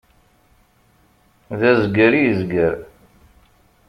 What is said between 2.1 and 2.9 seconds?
i yezger.